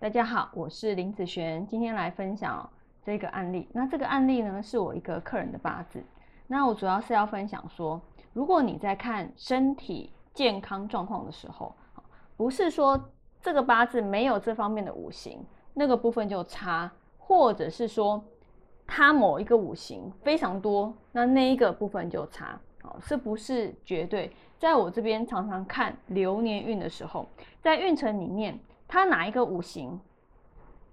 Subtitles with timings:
[0.00, 2.66] 大家好，我是林子璇，今天来分享
[3.04, 3.68] 这个案例。
[3.70, 6.02] 那这个案例呢，是我一个客人的八字。
[6.46, 8.00] 那我主要是要分享说，
[8.32, 11.76] 如果你在看身体健康状况的时候，
[12.34, 12.98] 不是说
[13.42, 15.44] 这个八字没有这方面的五行，
[15.74, 18.24] 那个部分就差，或者是说
[18.86, 22.58] 它某一个五行非常多，那那一个部分就差。
[22.84, 24.34] 哦，是不是绝对？
[24.58, 27.28] 在我这边常常看流年运的时候，
[27.60, 28.58] 在运程里面。
[28.90, 30.00] 他哪一个五行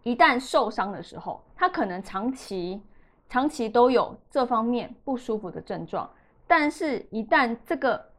[0.04, 2.80] 一旦受伤的时候，他可能长期、
[3.28, 6.08] 长期都有这方面不舒服的症状。
[6.46, 8.10] 但是，一旦这个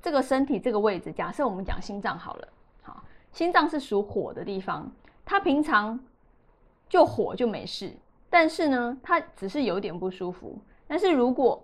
[0.00, 2.48] 这个身体这个位置，假设我们讲心脏好了，
[2.82, 4.90] 好，心脏是属火的地方，
[5.26, 6.00] 它平常
[6.88, 7.94] 就火就没事。
[8.30, 10.58] 但是呢，它只是有点不舒服。
[10.88, 11.62] 但是如果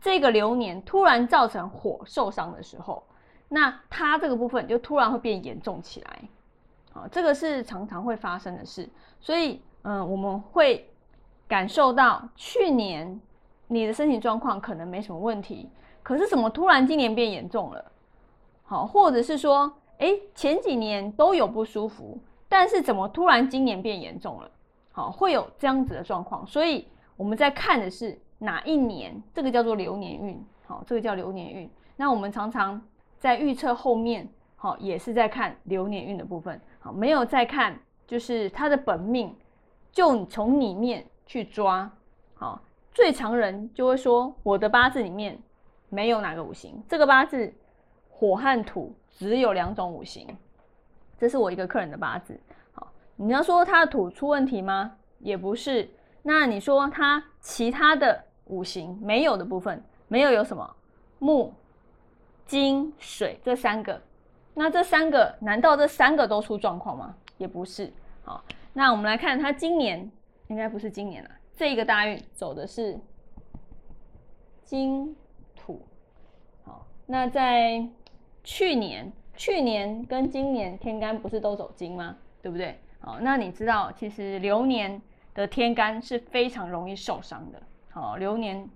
[0.00, 3.02] 这个流年突然造成火受伤的时候，
[3.48, 6.22] 那它这个部分就突然会变严重起来。
[6.94, 8.86] 啊，这个是常常会发生的事，
[9.18, 10.88] 所以，嗯，我们会
[11.48, 13.18] 感受到去年
[13.66, 15.70] 你的身体状况可能没什么问题，
[16.02, 17.82] 可是怎么突然今年变严重了？
[18.64, 24.50] 好，或者是说，哎，前几年都有不舒服，但是怎么突然今年变严重了？
[24.92, 31.70] 好，会有这样子的状况，所以我们在看的是哪一年，这个叫做流年运，好，这个叫流年运。
[31.96, 32.78] 那我们常常
[33.18, 34.28] 在预测后面。
[34.54, 36.60] 好，也是在看流年运的部分。
[36.82, 39.32] 好，没有再看，就是他的本命，
[39.92, 41.88] 就从里面去抓。
[42.34, 42.60] 好，
[42.92, 45.40] 最常人就会说，我的八字里面
[45.88, 47.54] 没有哪个五行，这个八字
[48.10, 50.26] 火和土只有两种五行。
[51.16, 52.36] 这是我一个客人的八字。
[52.72, 54.96] 好，你要说他的土出问题吗？
[55.20, 55.88] 也不是。
[56.20, 60.68] 那你说他其他的五行没有的部分，没有有什么
[61.20, 61.54] 木、
[62.44, 64.00] 金、水这三个。
[64.54, 67.14] 那这三个，难道这三个都出状况吗？
[67.38, 67.90] 也不是。
[68.22, 70.10] 好，那我们来看，他今年
[70.48, 71.30] 应该不是今年了。
[71.56, 73.00] 这个大运走的是
[74.62, 75.16] 金
[75.56, 75.80] 土。
[76.64, 77.82] 好，那在
[78.44, 82.16] 去年，去年跟今年天干不是都走金吗？
[82.42, 82.78] 对不对？
[83.00, 85.00] 好，那你知道，其实流年
[85.32, 87.62] 的天干是非常容易受伤的。
[87.90, 88.68] 好，流年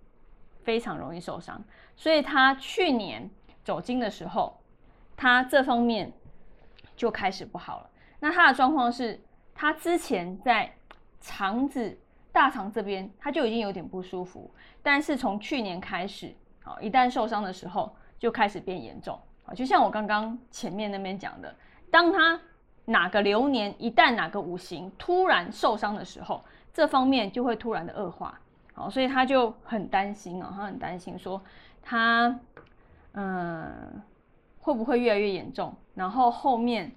[0.64, 1.62] 非常容易受伤，
[1.97, 3.28] 所以他去年
[3.62, 4.58] 走金的时候。
[5.16, 6.12] 他这方面
[6.94, 7.91] 就开始不好了。
[8.21, 9.21] 那他的状况是，
[9.54, 10.71] 他之前在
[11.21, 11.99] 肠子、
[12.32, 14.50] 大肠这边他就已经有点不舒服，
[14.82, 19.19] 但是从去年开始，好，一旦受伤的时候就开始变严重。
[19.44, 21.55] 啊，就像我刚刚前面那边讲的，
[21.91, 22.41] 当他
[22.84, 28.38] 哪个流年一旦哪个五行突然受伤的时候，这方面就会突然的恶化。
[28.75, 31.41] 好，所以他就很担心啊，他很担心说
[31.82, 32.38] 他，
[33.12, 34.03] 嗯。
[34.66, 35.72] 会不会越来越严重？
[35.94, 36.91] 然后后面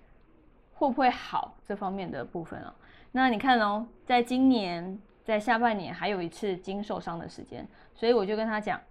[0.74, 2.74] 会不会好这方面的部分啊？
[3.12, 8.82] 那你看哦，在今年在下半年还有一次筋受伤的时间，所以我就跟他讲，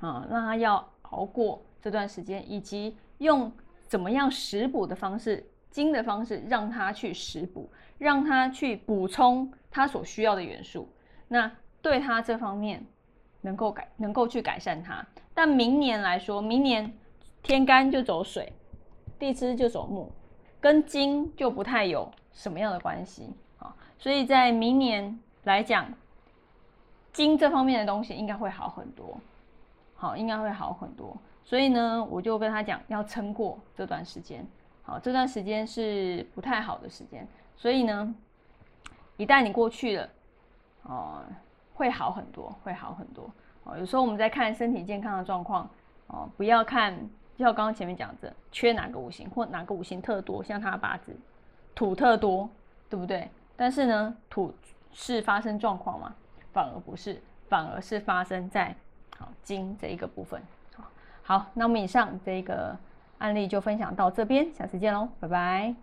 [0.00, 3.52] 啊，让他要熬过这段时间，以及用
[3.86, 10.88] 怎么样食补的方式，筋的方式，让他去食补，让他去补充他所需要的元素，
[11.28, 11.48] 那
[11.80, 12.84] 对他这方面
[13.42, 15.06] 能够改，能够去改善他。
[15.32, 16.92] 但明年来说，明年。
[17.42, 18.52] 天干就走水，
[19.18, 20.10] 地支就走木，
[20.60, 23.74] 跟金就不太有什么样的关系啊。
[23.98, 25.92] 所以在明年来讲，
[27.12, 29.18] 金这方面的东西应该会好很多，
[29.96, 31.16] 好，应该会好很多。
[31.44, 34.46] 所以呢，我就跟他讲要撑过这段时间，
[34.82, 37.26] 好，这段时间是不太好的时间。
[37.56, 38.14] 所以呢，
[39.16, 40.08] 一旦你过去了，
[40.84, 41.24] 哦，
[41.74, 43.28] 会好很多，会好很多。
[43.64, 45.68] 哦，有时候我们在看身体健康的状况，
[46.06, 46.96] 哦，不要看。
[47.36, 51.16] 就像刚刚前面讲的，缺哪个五行或哪个五行特多，像他的八字
[51.74, 52.48] 土特多，
[52.88, 53.30] 对不对？
[53.56, 54.54] 但是呢，土
[54.92, 56.14] 是发生状况吗？
[56.52, 58.74] 反而不是，反而是发生在
[59.18, 60.40] 好金这一个部分。
[61.22, 62.76] 好，那我们以上这个
[63.18, 65.82] 案例就分享到这边，下次见喽，拜拜。